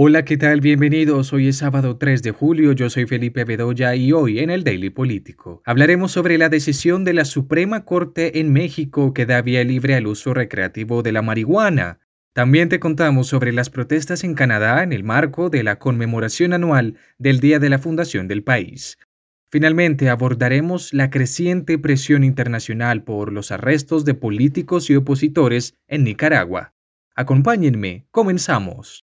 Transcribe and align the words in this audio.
Hola, 0.00 0.24
¿qué 0.24 0.36
tal? 0.36 0.60
Bienvenidos. 0.60 1.32
Hoy 1.32 1.48
es 1.48 1.56
sábado 1.56 1.96
3 1.96 2.22
de 2.22 2.30
julio, 2.30 2.70
yo 2.70 2.88
soy 2.88 3.04
Felipe 3.06 3.42
Bedoya 3.42 3.96
y 3.96 4.12
hoy 4.12 4.38
en 4.38 4.48
el 4.48 4.62
Daily 4.62 4.90
Político 4.90 5.60
hablaremos 5.64 6.12
sobre 6.12 6.38
la 6.38 6.48
decisión 6.48 7.02
de 7.02 7.14
la 7.14 7.24
Suprema 7.24 7.84
Corte 7.84 8.38
en 8.38 8.52
México 8.52 9.12
que 9.12 9.26
da 9.26 9.42
vía 9.42 9.64
libre 9.64 9.96
al 9.96 10.06
uso 10.06 10.34
recreativo 10.34 11.02
de 11.02 11.10
la 11.10 11.20
marihuana. 11.20 11.98
También 12.32 12.68
te 12.68 12.78
contamos 12.78 13.26
sobre 13.26 13.50
las 13.50 13.70
protestas 13.70 14.22
en 14.22 14.34
Canadá 14.34 14.84
en 14.84 14.92
el 14.92 15.02
marco 15.02 15.50
de 15.50 15.64
la 15.64 15.80
conmemoración 15.80 16.52
anual 16.52 16.94
del 17.18 17.40
Día 17.40 17.58
de 17.58 17.68
la 17.68 17.80
Fundación 17.80 18.28
del 18.28 18.44
país. 18.44 18.98
Finalmente 19.50 20.10
abordaremos 20.10 20.94
la 20.94 21.10
creciente 21.10 21.76
presión 21.76 22.22
internacional 22.22 23.02
por 23.02 23.32
los 23.32 23.50
arrestos 23.50 24.04
de 24.04 24.14
políticos 24.14 24.90
y 24.90 24.94
opositores 24.94 25.74
en 25.88 26.04
Nicaragua. 26.04 26.72
Acompáñenme, 27.16 28.06
comenzamos. 28.12 29.04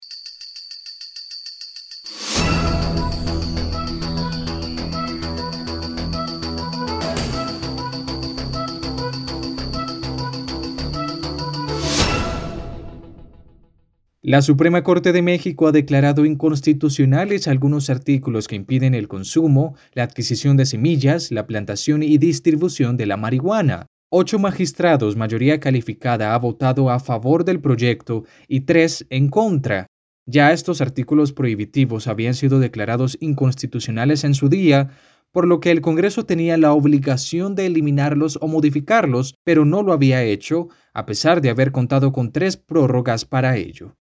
La 14.30 14.44
Suprema 14.44 14.84
Corte 14.84 15.12
de 15.12 15.24
México 15.24 15.68
ha 15.68 15.72
declarado 15.72 16.24
inconstitucionales 16.24 17.48
algunos 17.48 17.90
artículos 17.90 18.48
que 18.48 18.56
impiden 18.56 18.94
el 18.94 19.08
consumo, 19.08 19.74
la 19.94 20.04
adquisición 20.04 20.56
de 20.56 20.68
semillas, 20.68 21.32
la 21.32 21.48
plantación 21.48 22.04
y 22.04 22.20
distribución 22.20 22.96
de 22.96 23.08
la 23.08 23.18
marihuana. 23.18 23.88
Ocho 24.12 24.38
magistrados, 24.38 25.16
mayoría 25.16 25.60
calificada, 25.60 26.36
ha 26.36 26.38
votado 26.38 26.92
a 26.92 27.00
favor 27.00 27.44
del 27.44 27.60
proyecto 27.60 28.24
y 28.48 28.62
tres 28.62 29.08
en 29.10 29.30
contra. 29.30 29.88
Ya 30.28 30.54
estos 30.54 30.80
artículos 30.80 31.34
prohibitivos 31.34 32.06
habían 32.06 32.36
sido 32.36 32.60
declarados 32.60 33.18
inconstitucionales 33.20 34.24
en 34.24 34.36
su 34.36 34.48
día, 34.48 34.92
por 35.32 35.48
lo 35.48 35.60
que 35.60 35.72
el 35.72 35.82
Congreso 35.82 36.28
tenía 36.28 36.56
la 36.60 36.74
obligación 36.74 37.56
de 37.56 37.66
eliminarlos 37.66 38.38
o 38.40 38.48
modificarlos, 38.48 39.34
pero 39.44 39.66
no 39.66 39.82
lo 39.82 39.92
había 39.92 40.22
hecho, 40.22 40.68
a 40.94 41.08
pesar 41.08 41.42
de 41.42 41.50
haber 41.50 41.72
contado 41.72 42.12
con 42.12 42.32
tres 42.32 42.58
prórrogas 42.58 43.26
para 43.26 43.58
ello. 43.58 43.96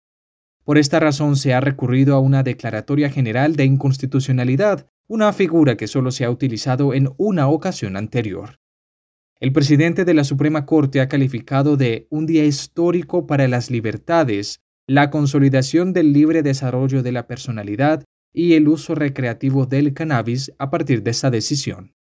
Por 0.68 0.78
esta 0.78 1.00
razón 1.00 1.38
se 1.38 1.54
ha 1.54 1.62
recurrido 1.62 2.14
a 2.14 2.20
una 2.20 2.44
declaratoria 2.44 3.10
general 3.10 3.56
de 3.56 3.64
inconstitucionalidad, 3.64 4.86
una 5.08 5.32
figura 5.32 5.78
que 5.78 5.88
solo 5.88 6.12
se 6.12 6.26
ha 6.26 6.30
utilizado 6.30 6.94
en 6.94 7.08
una 7.16 7.48
ocasión 7.48 7.96
anterior. 7.96 8.60
El 9.40 9.54
presidente 9.54 10.04
de 10.04 10.14
la 10.14 10.26
Suprema 10.26 10.66
Corte 10.66 11.00
ha 11.00 11.08
calificado 11.08 11.78
de 11.78 12.08
un 12.10 12.26
día 12.26 12.44
histórico 12.44 13.28
para 13.28 13.48
las 13.48 13.72
libertades, 13.72 14.60
la 14.88 15.10
consolidación 15.10 15.94
del 15.94 16.12
libre 16.12 16.44
desarrollo 16.44 17.02
de 17.02 17.14
la 17.14 17.28
personalidad 17.28 18.04
y 18.34 18.56
el 18.56 18.68
uso 18.68 18.94
recreativo 18.94 19.68
del 19.68 19.94
cannabis 19.94 20.52
a 20.60 20.70
partir 20.70 21.02
de 21.02 21.12
esta 21.12 21.32
decisión. 21.32 21.94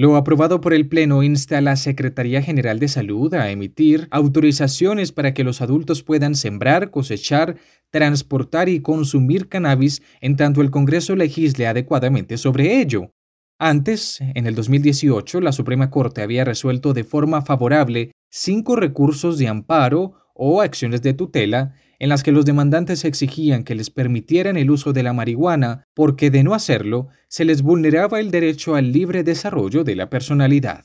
Lo 0.00 0.14
aprobado 0.14 0.60
por 0.60 0.74
el 0.74 0.88
Pleno 0.88 1.24
insta 1.24 1.58
a 1.58 1.60
la 1.60 1.74
Secretaría 1.74 2.40
General 2.40 2.78
de 2.78 2.86
Salud 2.86 3.34
a 3.34 3.50
emitir 3.50 4.06
autorizaciones 4.12 5.10
para 5.10 5.34
que 5.34 5.42
los 5.42 5.60
adultos 5.60 6.04
puedan 6.04 6.36
sembrar, 6.36 6.92
cosechar, 6.92 7.56
transportar 7.90 8.68
y 8.68 8.78
consumir 8.78 9.48
cannabis 9.48 10.00
en 10.20 10.36
tanto 10.36 10.60
el 10.60 10.70
Congreso 10.70 11.16
legisle 11.16 11.66
adecuadamente 11.66 12.38
sobre 12.38 12.80
ello. 12.80 13.10
Antes, 13.58 14.20
en 14.20 14.46
el 14.46 14.54
2018, 14.54 15.40
la 15.40 15.50
Suprema 15.50 15.90
Corte 15.90 16.22
había 16.22 16.44
resuelto 16.44 16.94
de 16.94 17.02
forma 17.02 17.42
favorable 17.42 18.12
cinco 18.30 18.76
recursos 18.76 19.36
de 19.36 19.48
amparo 19.48 20.12
o 20.32 20.60
acciones 20.60 21.02
de 21.02 21.14
tutela 21.14 21.74
en 21.98 22.08
las 22.08 22.22
que 22.22 22.32
los 22.32 22.44
demandantes 22.44 23.04
exigían 23.04 23.64
que 23.64 23.74
les 23.74 23.90
permitieran 23.90 24.56
el 24.56 24.70
uso 24.70 24.92
de 24.92 25.02
la 25.02 25.12
marihuana 25.12 25.84
porque 25.94 26.30
de 26.30 26.44
no 26.44 26.54
hacerlo 26.54 27.08
se 27.28 27.44
les 27.44 27.62
vulneraba 27.62 28.20
el 28.20 28.30
derecho 28.30 28.74
al 28.74 28.92
libre 28.92 29.24
desarrollo 29.24 29.84
de 29.84 29.96
la 29.96 30.10
personalidad. 30.10 30.84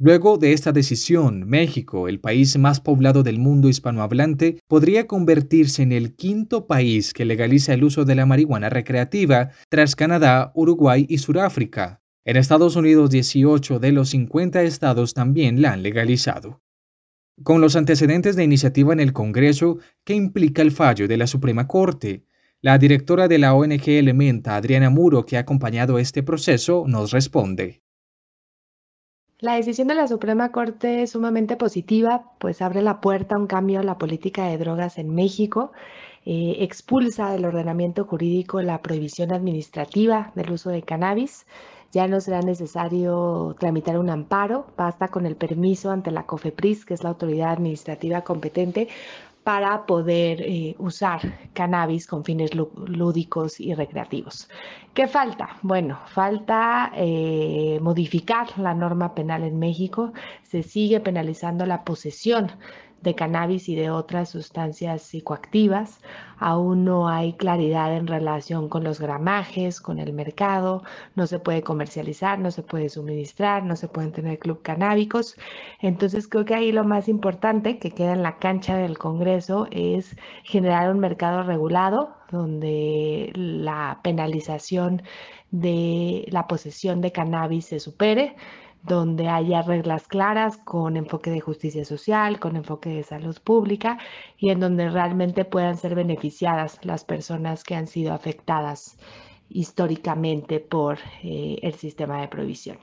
Luego 0.00 0.38
de 0.38 0.52
esta 0.52 0.70
decisión, 0.70 1.48
México, 1.48 2.06
el 2.06 2.20
país 2.20 2.56
más 2.56 2.80
poblado 2.80 3.24
del 3.24 3.40
mundo 3.40 3.68
hispanohablante, 3.68 4.60
podría 4.68 5.08
convertirse 5.08 5.82
en 5.82 5.90
el 5.90 6.14
quinto 6.14 6.68
país 6.68 7.12
que 7.12 7.24
legaliza 7.24 7.74
el 7.74 7.82
uso 7.82 8.04
de 8.04 8.14
la 8.14 8.24
marihuana 8.24 8.70
recreativa, 8.70 9.50
tras 9.68 9.96
Canadá, 9.96 10.52
Uruguay 10.54 11.04
y 11.08 11.18
Sudáfrica. 11.18 12.00
En 12.24 12.36
Estados 12.36 12.76
Unidos, 12.76 13.10
18 13.10 13.80
de 13.80 13.90
los 13.90 14.10
50 14.10 14.62
estados 14.62 15.14
también 15.14 15.62
la 15.62 15.72
han 15.72 15.82
legalizado. 15.82 16.60
Con 17.44 17.60
los 17.60 17.76
antecedentes 17.76 18.34
de 18.34 18.42
iniciativa 18.42 18.92
en 18.92 18.98
el 19.00 19.12
Congreso, 19.12 19.78
¿qué 20.04 20.14
implica 20.14 20.60
el 20.60 20.72
fallo 20.72 21.06
de 21.06 21.16
la 21.16 21.28
Suprema 21.28 21.68
Corte? 21.68 22.24
La 22.60 22.78
directora 22.78 23.28
de 23.28 23.38
la 23.38 23.54
ONG 23.54 23.88
Elementa, 23.90 24.56
Adriana 24.56 24.90
Muro, 24.90 25.24
que 25.24 25.36
ha 25.36 25.40
acompañado 25.40 25.98
este 26.00 26.24
proceso, 26.24 26.84
nos 26.88 27.12
responde. 27.12 27.82
La 29.38 29.54
decisión 29.54 29.86
de 29.86 29.94
la 29.94 30.08
Suprema 30.08 30.50
Corte 30.50 31.04
es 31.04 31.12
sumamente 31.12 31.56
positiva, 31.56 32.32
pues 32.40 32.60
abre 32.60 32.82
la 32.82 33.00
puerta 33.00 33.36
a 33.36 33.38
un 33.38 33.46
cambio 33.46 33.78
en 33.78 33.86
la 33.86 33.98
política 33.98 34.46
de 34.46 34.58
drogas 34.58 34.98
en 34.98 35.14
México, 35.14 35.70
eh, 36.26 36.56
expulsa 36.58 37.30
del 37.30 37.44
ordenamiento 37.44 38.04
jurídico 38.04 38.60
la 38.62 38.82
prohibición 38.82 39.32
administrativa 39.32 40.32
del 40.34 40.50
uso 40.50 40.70
de 40.70 40.82
cannabis 40.82 41.46
ya 41.92 42.06
no 42.06 42.20
será 42.20 42.42
necesario 42.42 43.56
tramitar 43.58 43.98
un 43.98 44.10
amparo, 44.10 44.66
basta 44.76 45.08
con 45.08 45.26
el 45.26 45.36
permiso 45.36 45.90
ante 45.90 46.10
la 46.10 46.26
COFEPRIS, 46.26 46.84
que 46.84 46.94
es 46.94 47.02
la 47.02 47.10
autoridad 47.10 47.52
administrativa 47.52 48.22
competente, 48.22 48.88
para 49.48 49.86
poder 49.86 50.42
eh, 50.42 50.74
usar 50.78 51.20
cannabis 51.54 52.06
con 52.06 52.22
fines 52.22 52.50
lúdicos 52.54 53.58
y 53.60 53.72
recreativos. 53.72 54.50
¿Qué 54.92 55.08
falta? 55.08 55.56
Bueno, 55.62 55.98
falta 56.08 56.92
eh, 56.94 57.78
modificar 57.80 58.46
la 58.58 58.74
norma 58.74 59.14
penal 59.14 59.44
en 59.44 59.58
México. 59.58 60.12
Se 60.42 60.62
sigue 60.62 61.00
penalizando 61.00 61.64
la 61.64 61.82
posesión 61.82 62.50
de 63.02 63.14
cannabis 63.14 63.68
y 63.68 63.74
de 63.76 63.90
otras 63.90 64.30
sustancias 64.30 65.02
psicoactivas. 65.02 66.00
Aún 66.38 66.84
no 66.84 67.08
hay 67.08 67.34
claridad 67.34 67.96
en 67.96 68.06
relación 68.06 68.68
con 68.68 68.84
los 68.84 69.00
gramajes, 69.00 69.80
con 69.80 69.98
el 69.98 70.12
mercado. 70.12 70.82
No 71.14 71.26
se 71.26 71.38
puede 71.38 71.62
comercializar, 71.62 72.38
no 72.38 72.50
se 72.50 72.62
puede 72.62 72.88
suministrar, 72.88 73.64
no 73.64 73.76
se 73.76 73.88
pueden 73.88 74.12
tener 74.12 74.38
club 74.38 74.62
canábicos. 74.62 75.36
Entonces 75.80 76.28
creo 76.28 76.44
que 76.44 76.54
ahí 76.54 76.72
lo 76.72 76.84
más 76.84 77.08
importante 77.08 77.78
que 77.78 77.90
queda 77.90 78.12
en 78.12 78.22
la 78.22 78.38
cancha 78.38 78.76
del 78.76 78.98
Congreso 78.98 79.68
es 79.70 80.16
generar 80.44 80.90
un 80.90 81.00
mercado 81.00 81.42
regulado 81.42 82.14
donde 82.30 83.32
la 83.34 84.00
penalización 84.02 85.02
de 85.50 86.26
la 86.30 86.46
posesión 86.46 87.00
de 87.00 87.12
cannabis 87.12 87.66
se 87.66 87.80
supere 87.80 88.36
donde 88.82 89.28
haya 89.28 89.62
reglas 89.62 90.06
claras 90.08 90.56
con 90.58 90.96
enfoque 90.96 91.30
de 91.30 91.40
justicia 91.40 91.84
social, 91.84 92.38
con 92.38 92.56
enfoque 92.56 92.90
de 92.90 93.02
salud 93.02 93.36
pública 93.42 93.98
y 94.36 94.50
en 94.50 94.60
donde 94.60 94.88
realmente 94.88 95.44
puedan 95.44 95.76
ser 95.76 95.94
beneficiadas 95.94 96.78
las 96.84 97.04
personas 97.04 97.64
que 97.64 97.74
han 97.74 97.86
sido 97.86 98.12
afectadas 98.12 98.98
históricamente 99.48 100.60
por 100.60 100.98
eh, 101.22 101.58
el 101.62 101.74
sistema 101.74 102.20
de 102.20 102.28
provisión. 102.28 102.78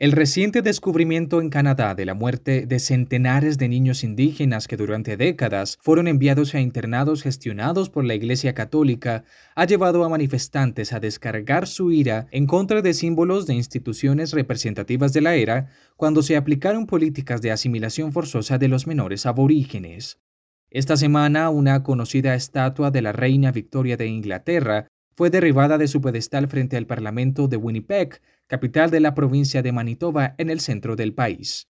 El 0.00 0.12
reciente 0.12 0.62
descubrimiento 0.62 1.40
en 1.40 1.50
Canadá 1.50 1.96
de 1.96 2.06
la 2.06 2.14
muerte 2.14 2.66
de 2.66 2.78
centenares 2.78 3.58
de 3.58 3.68
niños 3.68 4.04
indígenas 4.04 4.68
que 4.68 4.76
durante 4.76 5.16
décadas 5.16 5.76
fueron 5.82 6.06
enviados 6.06 6.54
a 6.54 6.60
internados 6.60 7.24
gestionados 7.24 7.90
por 7.90 8.04
la 8.04 8.14
Iglesia 8.14 8.54
Católica 8.54 9.24
ha 9.56 9.64
llevado 9.64 10.04
a 10.04 10.08
manifestantes 10.08 10.92
a 10.92 11.00
descargar 11.00 11.66
su 11.66 11.90
ira 11.90 12.28
en 12.30 12.46
contra 12.46 12.80
de 12.80 12.94
símbolos 12.94 13.48
de 13.48 13.54
instituciones 13.54 14.32
representativas 14.34 15.12
de 15.12 15.20
la 15.20 15.34
era 15.34 15.70
cuando 15.96 16.22
se 16.22 16.36
aplicaron 16.36 16.86
políticas 16.86 17.42
de 17.42 17.50
asimilación 17.50 18.12
forzosa 18.12 18.56
de 18.56 18.68
los 18.68 18.86
menores 18.86 19.26
aborígenes. 19.26 20.20
Esta 20.70 20.96
semana, 20.96 21.50
una 21.50 21.82
conocida 21.82 22.36
estatua 22.36 22.92
de 22.92 23.02
la 23.02 23.10
reina 23.10 23.50
Victoria 23.50 23.96
de 23.96 24.06
Inglaterra 24.06 24.86
fue 25.18 25.30
derribada 25.30 25.78
de 25.78 25.88
su 25.88 26.00
pedestal 26.00 26.46
frente 26.46 26.76
al 26.76 26.86
Parlamento 26.86 27.48
de 27.48 27.56
Winnipeg, 27.56 28.20
capital 28.46 28.88
de 28.92 29.00
la 29.00 29.14
provincia 29.14 29.62
de 29.62 29.72
Manitoba 29.72 30.36
en 30.38 30.48
el 30.48 30.60
centro 30.60 30.94
del 30.94 31.12
país. 31.12 31.68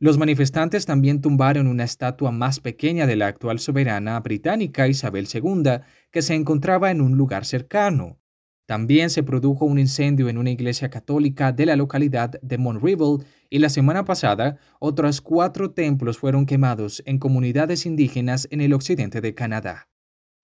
Los 0.00 0.18
manifestantes 0.18 0.86
también 0.86 1.20
tumbaron 1.20 1.68
una 1.68 1.84
estatua 1.84 2.32
más 2.32 2.58
pequeña 2.58 3.06
de 3.06 3.14
la 3.14 3.28
actual 3.28 3.60
soberana 3.60 4.18
británica 4.18 4.88
Isabel 4.88 5.28
II, 5.32 5.82
que 6.10 6.20
se 6.20 6.34
encontraba 6.34 6.90
en 6.90 7.00
un 7.00 7.16
lugar 7.16 7.44
cercano. 7.44 8.18
También 8.66 9.10
se 9.10 9.22
produjo 9.22 9.66
un 9.66 9.78
incendio 9.78 10.28
en 10.28 10.36
una 10.36 10.50
iglesia 10.50 10.90
católica 10.90 11.52
de 11.52 11.66
la 11.66 11.76
localidad 11.76 12.40
de 12.42 12.58
Monreeville 12.58 13.24
y 13.48 13.60
la 13.60 13.68
semana 13.68 14.04
pasada 14.04 14.58
otros 14.80 15.20
cuatro 15.20 15.70
templos 15.70 16.18
fueron 16.18 16.44
quemados 16.44 17.04
en 17.06 17.20
comunidades 17.20 17.86
indígenas 17.86 18.48
en 18.50 18.60
el 18.60 18.72
occidente 18.72 19.20
de 19.20 19.32
Canadá. 19.32 19.89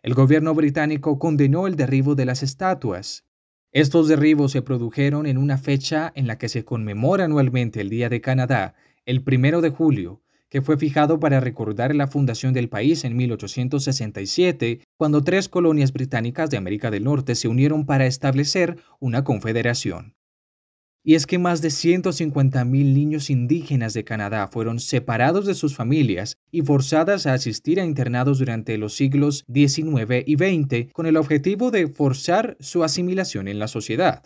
El 0.07 0.15
gobierno 0.15 0.55
británico 0.55 1.19
condenó 1.19 1.67
el 1.67 1.75
derribo 1.75 2.15
de 2.15 2.27
las 2.27 2.45
estatuas. 2.45 3.25
Estos 3.73 4.07
derribos 4.07 4.53
se 4.53 4.63
produjeron 4.63 5.27
en 5.27 5.37
una 5.37 5.59
fecha 5.59 6.13
en 6.15 6.29
la 6.29 6.39
que 6.39 6.49
se 6.49 6.65
conmemora 6.65 7.25
anualmente 7.25 7.81
el 7.81 7.91
Día 7.91 8.09
de 8.09 8.21
Canadá, 8.21 8.77
el 9.05 9.25
primero 9.25 9.63
de 9.63 9.71
julio, 9.71 10.23
que 10.49 10.63
fue 10.63 10.79
fijado 10.79 11.19
para 11.19 11.41
recordar 11.41 11.93
la 11.93 12.07
fundación 12.07 12.55
del 12.55 12.69
país 12.69 13.03
en 13.03 13.17
1867, 13.17 14.83
cuando 14.97 15.25
tres 15.25 15.49
colonias 15.49 15.93
británicas 15.93 16.51
de 16.51 16.57
América 16.57 16.93
del 16.93 17.03
Norte 17.03 17.35
se 17.35 17.49
unieron 17.49 17.85
para 17.85 18.07
establecer 18.07 18.79
una 19.01 19.25
confederación. 19.25 20.15
Y 21.09 21.15
es 21.15 21.29
que 21.29 21.39
más 21.39 21.63
de 21.63 21.69
150.000 21.69 22.67
niños 22.67 23.31
indígenas 23.31 23.95
de 23.95 24.03
Canadá 24.03 24.49
fueron 24.49 24.81
separados 24.81 25.47
de 25.47 25.55
sus 25.55 25.77
familias 25.77 26.37
y 26.51 26.63
forzadas 26.63 27.29
a 27.29 27.35
asistir 27.35 27.79
a 27.79 27.85
internados 27.85 28.41
durante 28.41 28.77
los 28.77 28.97
siglos 28.97 29.45
XIX 29.47 30.25
y 30.27 30.35
XX 30.35 30.93
con 30.93 31.07
el 31.07 31.17
objetivo 31.17 31.71
de 31.71 31.87
forzar 31.87 32.57
su 32.59 32.83
asimilación 32.83 33.47
en 33.47 33.61
la 33.61 33.69
sociedad. 33.69 34.25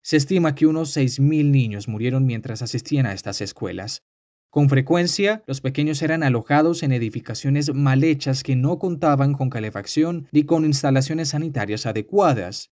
Se 0.00 0.16
estima 0.16 0.54
que 0.54 0.66
unos 0.66 0.96
6.000 0.96 1.50
niños 1.50 1.86
murieron 1.86 2.24
mientras 2.24 2.62
asistían 2.62 3.04
a 3.04 3.12
estas 3.12 3.42
escuelas. 3.42 4.02
Con 4.48 4.70
frecuencia, 4.70 5.42
los 5.46 5.60
pequeños 5.60 6.00
eran 6.00 6.22
alojados 6.22 6.82
en 6.82 6.92
edificaciones 6.92 7.74
mal 7.74 8.04
hechas 8.04 8.42
que 8.42 8.56
no 8.56 8.78
contaban 8.78 9.34
con 9.34 9.50
calefacción 9.50 10.28
ni 10.32 10.44
con 10.44 10.64
instalaciones 10.64 11.28
sanitarias 11.28 11.84
adecuadas. 11.84 12.71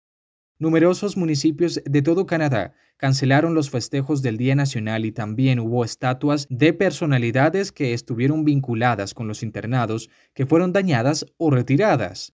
Numerosos 0.61 1.17
municipios 1.17 1.81
de 1.85 2.03
todo 2.03 2.27
Canadá 2.27 2.75
cancelaron 2.97 3.55
los 3.55 3.71
festejos 3.71 4.23
del 4.23 4.37
Día 4.37 4.57
Nacional 4.57 5.05
y 5.05 5.13
también 5.13 5.61
hubo 5.61 5.85
estatuas 5.85 6.49
de 6.51 6.73
personalidades 6.73 7.71
que 7.71 7.95
estuvieron 7.95 8.45
vinculadas 8.45 9.15
con 9.15 9.29
los 9.29 9.45
internados 9.45 10.11
que 10.35 10.47
fueron 10.47 10.73
dañadas 10.73 11.27
o 11.37 11.53
retiradas. 11.53 12.35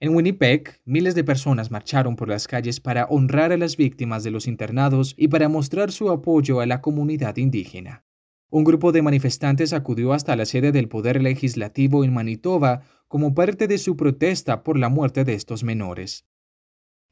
En 0.00 0.14
Winnipeg, 0.14 0.80
miles 0.86 1.14
de 1.14 1.24
personas 1.24 1.70
marcharon 1.70 2.16
por 2.16 2.30
las 2.30 2.48
calles 2.48 2.80
para 2.80 3.04
honrar 3.04 3.52
a 3.52 3.58
las 3.58 3.76
víctimas 3.76 4.24
de 4.24 4.30
los 4.30 4.46
internados 4.46 5.14
y 5.18 5.28
para 5.28 5.50
mostrar 5.50 5.92
su 5.92 6.10
apoyo 6.10 6.60
a 6.60 6.66
la 6.66 6.80
comunidad 6.80 7.36
indígena. 7.36 8.02
Un 8.48 8.64
grupo 8.64 8.92
de 8.92 9.02
manifestantes 9.02 9.74
acudió 9.74 10.14
hasta 10.14 10.36
la 10.36 10.46
sede 10.46 10.72
del 10.72 10.88
Poder 10.88 11.22
Legislativo 11.22 12.02
en 12.02 12.14
Manitoba 12.14 12.80
como 13.08 13.34
parte 13.34 13.68
de 13.68 13.76
su 13.76 13.94
protesta 13.94 14.62
por 14.62 14.78
la 14.78 14.88
muerte 14.88 15.24
de 15.24 15.34
estos 15.34 15.64
menores. 15.64 16.24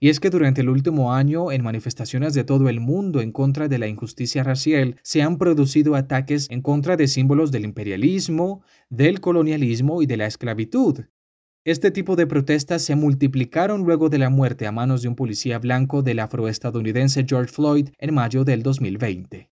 Y 0.03 0.09
es 0.09 0.19
que 0.19 0.31
durante 0.31 0.63
el 0.63 0.71
último 0.71 1.13
año, 1.13 1.53
en 1.53 1.63
manifestaciones 1.63 2.33
de 2.33 2.43
todo 2.43 2.71
el 2.71 2.81
mundo 2.81 3.21
en 3.21 3.33
contra 3.33 3.69
de 3.69 3.79
la 3.79 3.87
injusticia 3.87 4.43
racial, 4.43 4.97
se 5.03 5.21
han 5.21 5.37
producido 5.37 5.95
ataques 5.95 6.47
en 6.51 6.63
contra 6.63 6.97
de 6.97 7.07
símbolos 7.07 7.53
del 7.53 7.67
imperialismo, 7.67 8.63
del 8.89 9.21
colonialismo 9.21 10.01
y 10.01 10.07
de 10.07 10.17
la 10.17 10.27
esclavitud. 10.27 11.01
Este 11.67 11.91
tipo 11.91 12.17
de 12.17 12.27
protestas 12.27 12.81
se 12.81 12.97
multiplicaron 12.97 13.83
luego 13.83 14.09
de 14.09 14.17
la 14.17 14.31
muerte 14.31 14.67
a 14.67 14.73
manos 14.73 15.03
de 15.03 15.09
un 15.09 15.17
policía 15.17 15.59
blanco 15.59 16.03
del 16.03 16.21
afroestadounidense 16.21 17.27
George 17.29 17.53
Floyd 17.53 17.91
en 17.99 18.15
mayo 18.15 18.45
del 18.45 18.63
2020. 18.63 19.51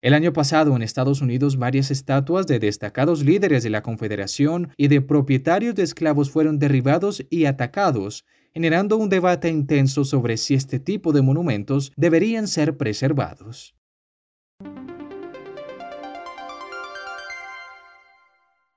El 0.00 0.14
año 0.14 0.32
pasado 0.32 0.74
en 0.74 0.80
Estados 0.80 1.20
Unidos 1.20 1.58
varias 1.58 1.90
estatuas 1.90 2.46
de 2.46 2.58
destacados 2.58 3.22
líderes 3.22 3.62
de 3.62 3.70
la 3.70 3.82
Confederación 3.82 4.72
y 4.78 4.88
de 4.88 5.02
propietarios 5.02 5.74
de 5.74 5.82
esclavos 5.82 6.30
fueron 6.30 6.58
derribados 6.58 7.24
y 7.28 7.44
atacados, 7.44 8.24
generando 8.54 8.96
un 8.96 9.08
debate 9.08 9.48
intenso 9.48 10.04
sobre 10.04 10.36
si 10.36 10.54
este 10.54 10.78
tipo 10.78 11.12
de 11.12 11.22
monumentos 11.22 11.92
deberían 11.96 12.48
ser 12.48 12.76
preservados. 12.76 13.74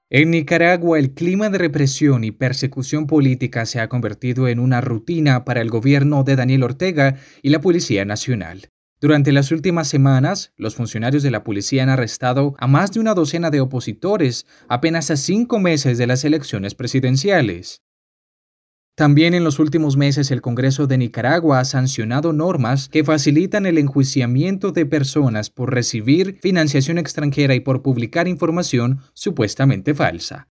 En 0.09 0.31
Nicaragua, 0.31 0.99
el 0.99 1.13
clima 1.13 1.49
de 1.49 1.57
represión 1.57 2.23
y 2.23 2.31
persecución 2.31 3.07
política 3.07 3.65
se 3.65 3.79
ha 3.79 3.89
convertido 3.89 4.47
en 4.47 4.59
una 4.59 4.79
rutina 4.79 5.43
para 5.43 5.61
el 5.61 5.69
gobierno 5.69 6.23
de 6.23 6.35
Daniel 6.35 6.63
Ortega 6.63 7.17
y 7.41 7.49
la 7.49 7.59
Policía 7.59 8.05
Nacional. 8.05 8.69
Durante 9.01 9.31
las 9.31 9.51
últimas 9.51 9.87
semanas, 9.87 10.53
los 10.57 10.75
funcionarios 10.75 11.21
de 11.21 11.31
la 11.31 11.43
policía 11.43 11.83
han 11.83 11.89
arrestado 11.89 12.55
a 12.59 12.67
más 12.67 12.93
de 12.93 13.01
una 13.01 13.13
docena 13.13 13.51
de 13.51 13.61
opositores 13.61 14.45
apenas 14.69 15.11
a 15.11 15.17
cinco 15.17 15.59
meses 15.59 15.97
de 15.97 16.07
las 16.07 16.23
elecciones 16.23 16.75
presidenciales. 16.75 17.84
También 18.95 19.33
en 19.33 19.43
los 19.43 19.59
últimos 19.59 19.97
meses 19.97 20.31
el 20.31 20.41
Congreso 20.41 20.87
de 20.87 20.97
Nicaragua 20.97 21.59
ha 21.59 21.65
sancionado 21.65 22.31
normas 22.31 22.87
que 22.87 23.03
facilitan 23.03 23.65
el 23.65 23.77
enjuiciamiento 23.77 24.71
de 24.71 24.85
personas 24.85 25.49
por 25.49 25.73
recibir 25.73 26.39
financiación 26.41 26.97
extranjera 26.97 27.55
y 27.55 27.59
por 27.59 27.81
publicar 27.81 28.29
información 28.29 29.01
supuestamente 29.13 29.93
falsa. 29.93 30.47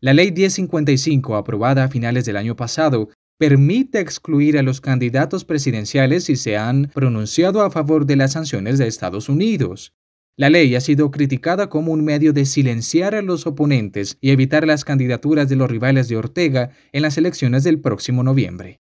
La 0.00 0.14
Ley 0.14 0.32
1055, 0.32 1.36
aprobada 1.36 1.84
a 1.84 1.88
finales 1.88 2.24
del 2.24 2.38
año 2.38 2.56
pasado, 2.56 3.10
permite 3.38 4.00
excluir 4.00 4.56
a 4.56 4.62
los 4.62 4.80
candidatos 4.80 5.44
presidenciales 5.44 6.24
si 6.24 6.36
se 6.36 6.56
han 6.56 6.90
pronunciado 6.94 7.60
a 7.60 7.70
favor 7.70 8.06
de 8.06 8.16
las 8.16 8.32
sanciones 8.32 8.78
de 8.78 8.86
Estados 8.86 9.28
Unidos. 9.28 9.92
La 10.36 10.50
ley 10.50 10.74
ha 10.74 10.80
sido 10.80 11.10
criticada 11.10 11.68
como 11.68 11.92
un 11.92 12.04
medio 12.04 12.32
de 12.32 12.46
silenciar 12.46 13.14
a 13.14 13.22
los 13.22 13.46
oponentes 13.46 14.18
y 14.20 14.30
evitar 14.30 14.66
las 14.66 14.84
candidaturas 14.84 15.48
de 15.48 15.56
los 15.56 15.70
rivales 15.70 16.08
de 16.08 16.16
Ortega 16.16 16.70
en 16.92 17.02
las 17.02 17.18
elecciones 17.18 17.64
del 17.64 17.80
próximo 17.80 18.22
noviembre. 18.22 18.81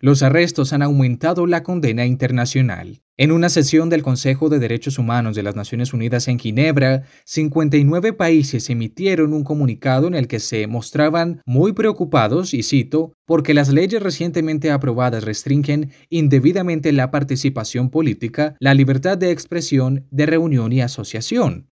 Los 0.00 0.22
arrestos 0.22 0.72
han 0.72 0.82
aumentado 0.82 1.46
la 1.46 1.62
condena 1.62 2.04
internacional. 2.04 3.00
En 3.16 3.30
una 3.30 3.48
sesión 3.48 3.90
del 3.90 4.02
Consejo 4.02 4.48
de 4.48 4.58
Derechos 4.58 4.98
Humanos 4.98 5.36
de 5.36 5.44
las 5.44 5.54
Naciones 5.54 5.92
Unidas 5.92 6.26
en 6.26 6.40
Ginebra, 6.40 7.04
59 7.26 8.12
países 8.12 8.68
emitieron 8.70 9.32
un 9.32 9.44
comunicado 9.44 10.08
en 10.08 10.16
el 10.16 10.26
que 10.26 10.40
se 10.40 10.66
mostraban 10.66 11.40
muy 11.46 11.74
preocupados, 11.74 12.54
y 12.54 12.64
cito, 12.64 13.12
porque 13.24 13.54
las 13.54 13.68
leyes 13.68 14.02
recientemente 14.02 14.72
aprobadas 14.72 15.22
restringen 15.22 15.92
indebidamente 16.10 16.92
la 16.92 17.12
participación 17.12 17.88
política, 17.88 18.56
la 18.58 18.74
libertad 18.74 19.16
de 19.16 19.30
expresión, 19.30 20.08
de 20.10 20.26
reunión 20.26 20.72
y 20.72 20.80
asociación. 20.80 21.68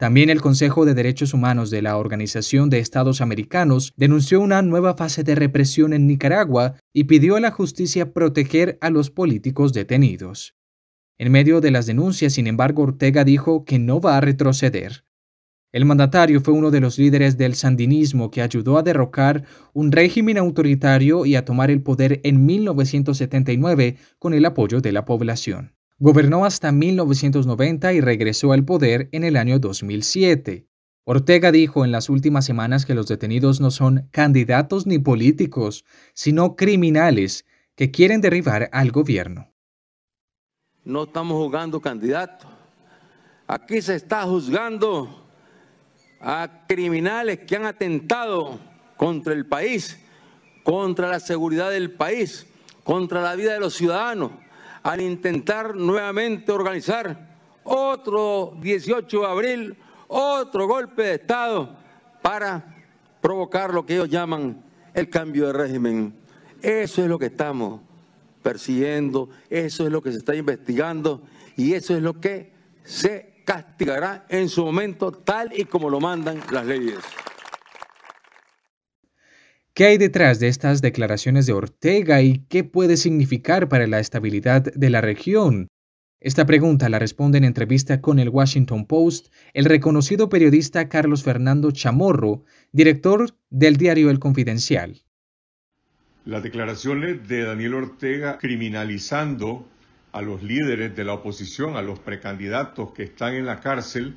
También 0.00 0.30
el 0.30 0.40
Consejo 0.40 0.86
de 0.86 0.94
Derechos 0.94 1.34
Humanos 1.34 1.68
de 1.68 1.82
la 1.82 1.98
Organización 1.98 2.70
de 2.70 2.78
Estados 2.78 3.20
Americanos 3.20 3.92
denunció 3.98 4.40
una 4.40 4.62
nueva 4.62 4.94
fase 4.96 5.24
de 5.24 5.34
represión 5.34 5.92
en 5.92 6.06
Nicaragua 6.06 6.76
y 6.94 7.04
pidió 7.04 7.36
a 7.36 7.40
la 7.40 7.50
justicia 7.50 8.14
proteger 8.14 8.78
a 8.80 8.88
los 8.88 9.10
políticos 9.10 9.74
detenidos. 9.74 10.54
En 11.18 11.30
medio 11.30 11.60
de 11.60 11.70
las 11.70 11.84
denuncias, 11.84 12.32
sin 12.32 12.46
embargo, 12.46 12.84
Ortega 12.84 13.24
dijo 13.24 13.66
que 13.66 13.78
no 13.78 14.00
va 14.00 14.16
a 14.16 14.22
retroceder. 14.22 15.04
El 15.70 15.84
mandatario 15.84 16.40
fue 16.40 16.54
uno 16.54 16.70
de 16.70 16.80
los 16.80 16.98
líderes 16.98 17.36
del 17.36 17.54
sandinismo 17.54 18.30
que 18.30 18.40
ayudó 18.40 18.78
a 18.78 18.82
derrocar 18.82 19.44
un 19.74 19.92
régimen 19.92 20.38
autoritario 20.38 21.26
y 21.26 21.36
a 21.36 21.44
tomar 21.44 21.70
el 21.70 21.82
poder 21.82 22.22
en 22.24 22.46
1979 22.46 23.98
con 24.18 24.32
el 24.32 24.46
apoyo 24.46 24.80
de 24.80 24.92
la 24.92 25.04
población. 25.04 25.74
Gobernó 26.02 26.46
hasta 26.46 26.72
1990 26.72 27.92
y 27.92 28.00
regresó 28.00 28.52
al 28.52 28.64
poder 28.64 29.10
en 29.12 29.22
el 29.22 29.36
año 29.36 29.58
2007. 29.58 30.66
Ortega 31.04 31.52
dijo 31.52 31.84
en 31.84 31.92
las 31.92 32.08
últimas 32.08 32.46
semanas 32.46 32.86
que 32.86 32.94
los 32.94 33.06
detenidos 33.06 33.60
no 33.60 33.70
son 33.70 34.08
candidatos 34.10 34.86
ni 34.86 34.98
políticos, 34.98 35.84
sino 36.14 36.56
criminales 36.56 37.44
que 37.74 37.90
quieren 37.90 38.22
derribar 38.22 38.70
al 38.72 38.92
gobierno. 38.92 39.52
No 40.84 41.02
estamos 41.02 41.36
juzgando 41.36 41.82
candidatos. 41.82 42.50
Aquí 43.46 43.82
se 43.82 43.96
está 43.96 44.22
juzgando 44.22 45.28
a 46.18 46.64
criminales 46.66 47.40
que 47.40 47.56
han 47.56 47.66
atentado 47.66 48.58
contra 48.96 49.34
el 49.34 49.44
país, 49.44 50.00
contra 50.64 51.08
la 51.08 51.20
seguridad 51.20 51.70
del 51.70 51.90
país, 51.90 52.46
contra 52.84 53.20
la 53.20 53.36
vida 53.36 53.52
de 53.52 53.60
los 53.60 53.74
ciudadanos 53.74 54.30
al 54.82 55.00
intentar 55.00 55.74
nuevamente 55.74 56.52
organizar 56.52 57.28
otro 57.64 58.54
18 58.60 59.20
de 59.20 59.26
abril, 59.26 59.76
otro 60.08 60.66
golpe 60.66 61.02
de 61.02 61.14
Estado 61.14 61.76
para 62.22 62.76
provocar 63.20 63.72
lo 63.72 63.84
que 63.84 63.94
ellos 63.94 64.08
llaman 64.08 64.62
el 64.94 65.08
cambio 65.08 65.46
de 65.46 65.52
régimen. 65.52 66.14
Eso 66.62 67.02
es 67.02 67.08
lo 67.08 67.18
que 67.18 67.26
estamos 67.26 67.80
persiguiendo, 68.42 69.28
eso 69.48 69.84
es 69.84 69.92
lo 69.92 70.02
que 70.02 70.12
se 70.12 70.18
está 70.18 70.34
investigando 70.34 71.22
y 71.56 71.74
eso 71.74 71.94
es 71.94 72.02
lo 72.02 72.20
que 72.20 72.52
se 72.84 73.42
castigará 73.44 74.24
en 74.28 74.48
su 74.48 74.64
momento 74.64 75.12
tal 75.12 75.58
y 75.58 75.64
como 75.64 75.90
lo 75.90 76.00
mandan 76.00 76.40
las 76.50 76.64
leyes. 76.66 76.98
¿Qué 79.80 79.86
hay 79.86 79.96
detrás 79.96 80.40
de 80.40 80.48
estas 80.48 80.82
declaraciones 80.82 81.46
de 81.46 81.54
Ortega 81.54 82.20
y 82.20 82.44
qué 82.50 82.64
puede 82.64 82.98
significar 82.98 83.70
para 83.70 83.86
la 83.86 83.98
estabilidad 83.98 84.62
de 84.62 84.90
la 84.90 85.00
región? 85.00 85.68
Esta 86.20 86.44
pregunta 86.44 86.90
la 86.90 86.98
responde 86.98 87.38
en 87.38 87.44
entrevista 87.44 88.02
con 88.02 88.18
el 88.18 88.28
Washington 88.28 88.84
Post 88.84 89.32
el 89.54 89.64
reconocido 89.64 90.28
periodista 90.28 90.90
Carlos 90.90 91.22
Fernando 91.22 91.70
Chamorro, 91.70 92.44
director 92.72 93.30
del 93.48 93.78
diario 93.78 94.10
El 94.10 94.18
Confidencial. 94.18 95.00
Las 96.26 96.42
declaraciones 96.42 97.26
de 97.26 97.44
Daniel 97.44 97.72
Ortega 97.72 98.36
criminalizando 98.36 99.66
a 100.12 100.20
los 100.20 100.42
líderes 100.42 100.94
de 100.94 101.04
la 101.04 101.14
oposición, 101.14 101.78
a 101.78 101.80
los 101.80 101.98
precandidatos 102.00 102.92
que 102.92 103.04
están 103.04 103.32
en 103.32 103.46
la 103.46 103.60
cárcel, 103.60 104.14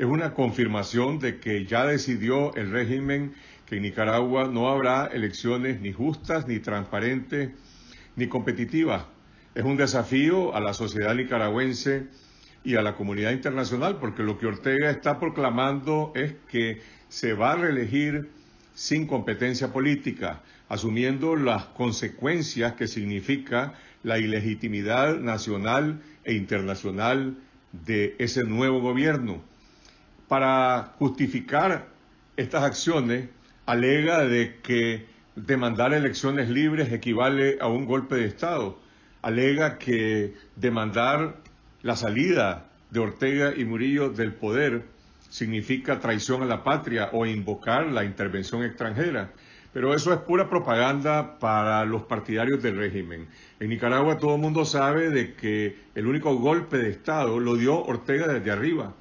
es 0.00 0.06
una 0.06 0.34
confirmación 0.34 1.20
de 1.20 1.38
que 1.38 1.64
ya 1.64 1.86
decidió 1.86 2.52
el 2.56 2.72
régimen 2.72 3.34
que 3.66 3.76
en 3.76 3.82
Nicaragua 3.82 4.48
no 4.48 4.68
habrá 4.68 5.06
elecciones 5.06 5.80
ni 5.80 5.92
justas, 5.92 6.46
ni 6.46 6.60
transparentes, 6.60 7.50
ni 8.14 8.28
competitivas. 8.28 9.04
Es 9.54 9.64
un 9.64 9.76
desafío 9.76 10.54
a 10.54 10.60
la 10.60 10.72
sociedad 10.72 11.14
nicaragüense 11.14 12.06
y 12.62 12.76
a 12.76 12.82
la 12.82 12.94
comunidad 12.94 13.32
internacional, 13.32 13.98
porque 13.98 14.22
lo 14.22 14.38
que 14.38 14.46
Ortega 14.46 14.90
está 14.90 15.18
proclamando 15.18 16.12
es 16.14 16.34
que 16.48 16.80
se 17.08 17.32
va 17.32 17.52
a 17.52 17.56
reelegir 17.56 18.28
sin 18.74 19.06
competencia 19.06 19.72
política, 19.72 20.42
asumiendo 20.68 21.36
las 21.36 21.64
consecuencias 21.66 22.74
que 22.74 22.86
significa 22.86 23.74
la 24.02 24.18
ilegitimidad 24.18 25.16
nacional 25.18 26.02
e 26.24 26.34
internacional 26.34 27.36
de 27.72 28.14
ese 28.18 28.44
nuevo 28.44 28.80
gobierno. 28.80 29.42
Para 30.28 30.94
justificar 30.98 31.88
estas 32.36 32.64
acciones, 32.64 33.28
alega 33.66 34.24
de 34.24 34.60
que 34.62 35.06
demandar 35.34 35.92
elecciones 35.92 36.48
libres 36.48 36.92
equivale 36.92 37.58
a 37.60 37.66
un 37.66 37.84
golpe 37.84 38.14
de 38.14 38.24
Estado. 38.24 38.78
Alega 39.22 39.76
que 39.78 40.34
demandar 40.54 41.36
la 41.82 41.96
salida 41.96 42.68
de 42.90 43.00
Ortega 43.00 43.52
y 43.56 43.64
Murillo 43.64 44.10
del 44.10 44.32
poder 44.32 44.84
significa 45.28 45.98
traición 45.98 46.42
a 46.42 46.46
la 46.46 46.62
patria 46.62 47.10
o 47.12 47.26
invocar 47.26 47.86
la 47.86 48.04
intervención 48.04 48.62
extranjera. 48.62 49.32
Pero 49.72 49.94
eso 49.94 50.12
es 50.12 50.20
pura 50.20 50.48
propaganda 50.48 51.38
para 51.38 51.84
los 51.84 52.04
partidarios 52.04 52.62
del 52.62 52.78
régimen. 52.78 53.26
En 53.60 53.68
Nicaragua 53.68 54.16
todo 54.16 54.36
el 54.36 54.40
mundo 54.40 54.64
sabe 54.64 55.10
de 55.10 55.34
que 55.34 55.76
el 55.94 56.06
único 56.06 56.34
golpe 56.36 56.78
de 56.78 56.90
Estado 56.90 57.38
lo 57.40 57.56
dio 57.56 57.82
Ortega 57.84 58.26
desde 58.28 58.50
arriba, 58.50 58.94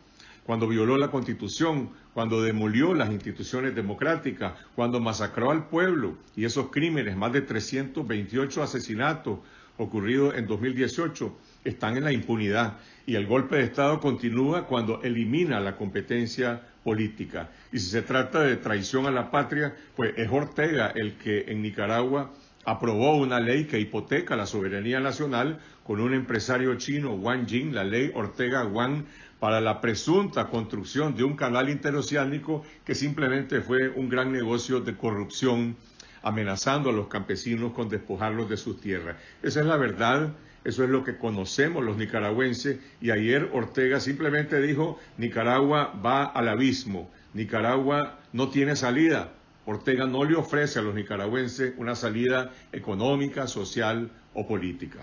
cuando 0.43 0.67
violó 0.67 0.97
la 0.97 1.11
Constitución, 1.11 1.91
cuando 2.15 2.41
demolió 2.41 2.93
las 2.93 3.11
instituciones 3.11 3.75
democráticas, 3.75 4.53
cuando 4.73 5.01
masacró 5.01 5.51
al 5.51 5.67
pueblo 5.67 6.15
y 6.33 6.45
esos 6.45 6.71
crímenes, 6.71 7.17
más 7.17 7.33
de 7.33 7.41
328 7.41 8.63
asesinatos 8.63 9.39
ocurridos 9.77 10.33
en 10.35 10.47
2018, 10.47 11.37
están 11.65 11.97
en 11.97 12.05
la 12.05 12.13
impunidad 12.13 12.77
y 13.05 13.15
el 13.15 13.27
golpe 13.27 13.57
de 13.57 13.63
Estado 13.63 13.99
continúa 13.99 14.65
cuando 14.65 15.03
elimina 15.03 15.59
la 15.59 15.75
competencia 15.75 16.61
política. 16.85 17.49
Y 17.73 17.79
si 17.79 17.89
se 17.89 18.01
trata 18.01 18.39
de 18.39 18.55
traición 18.55 19.07
a 19.07 19.11
la 19.11 19.29
patria, 19.29 19.75
pues 19.97 20.13
es 20.15 20.29
Ortega 20.31 20.93
el 20.95 21.17
que 21.17 21.43
en 21.49 21.61
Nicaragua 21.61 22.31
aprobó 22.65 23.15
una 23.15 23.39
ley 23.39 23.65
que 23.65 23.79
hipoteca 23.79 24.35
la 24.35 24.45
soberanía 24.45 24.99
nacional 24.99 25.59
con 25.83 26.01
un 26.01 26.13
empresario 26.13 26.75
chino, 26.75 27.13
Wang 27.13 27.47
Jing, 27.47 27.73
la 27.73 27.83
ley 27.83 28.11
Ortega-Wang, 28.13 29.05
para 29.39 29.61
la 29.61 29.81
presunta 29.81 30.47
construcción 30.47 31.15
de 31.15 31.23
un 31.23 31.35
canal 31.35 31.69
interoceánico 31.69 32.63
que 32.83 32.95
simplemente 32.95 33.61
fue 33.61 33.89
un 33.89 34.09
gran 34.09 34.31
negocio 34.31 34.81
de 34.81 34.97
corrupción, 34.97 35.75
amenazando 36.23 36.89
a 36.89 36.93
los 36.93 37.07
campesinos 37.07 37.73
con 37.73 37.87
despojarlos 37.87 38.49
de 38.49 38.57
sus 38.57 38.81
tierras. 38.81 39.17
Esa 39.43 39.59
es 39.59 39.65
la 39.67 39.77
verdad 39.77 40.33
eso 40.65 40.83
es 40.83 40.89
lo 40.89 41.03
que 41.03 41.17
conocemos 41.17 41.83
los 41.83 41.95
nicaragüenses 41.95 42.79
y 42.99 43.11
ayer 43.11 43.51
Ortega 43.53 43.99
simplemente 43.99 44.59
dijo, 44.59 44.99
Nicaragua 45.17 45.93
va 46.03 46.23
al 46.23 46.49
abismo, 46.49 47.11
Nicaragua 47.35 48.19
no 48.33 48.49
tiene 48.49 48.75
salida. 48.75 49.31
Ortega 49.65 50.05
no 50.05 50.23
le 50.23 50.35
ofrece 50.35 50.79
a 50.79 50.81
los 50.81 50.93
nicaragüenses 50.93 51.73
una 51.77 51.95
salida 51.95 52.51
económica, 52.71 53.47
social 53.47 54.11
o 54.33 54.47
política. 54.47 54.99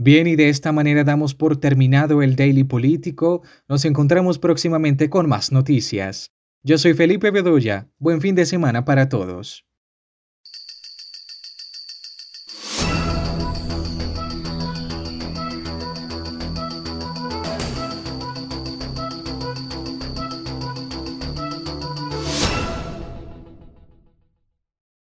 Bien, 0.00 0.28
y 0.28 0.36
de 0.36 0.48
esta 0.48 0.70
manera 0.70 1.02
damos 1.02 1.34
por 1.34 1.56
terminado 1.56 2.22
el 2.22 2.36
Daily 2.36 2.62
Político. 2.62 3.42
Nos 3.68 3.84
encontramos 3.84 4.38
próximamente 4.38 5.10
con 5.10 5.28
más 5.28 5.50
noticias. 5.50 6.32
Yo 6.62 6.78
soy 6.78 6.94
Felipe 6.94 7.32
Bedoya. 7.32 7.88
Buen 7.98 8.20
fin 8.20 8.36
de 8.36 8.46
semana 8.46 8.84
para 8.84 9.08
todos. 9.08 9.66